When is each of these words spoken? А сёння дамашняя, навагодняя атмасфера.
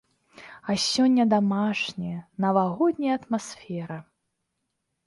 А 0.69 0.75
сёння 0.83 1.23
дамашняя, 1.35 2.19
навагодняя 2.45 3.13
атмасфера. 3.21 4.01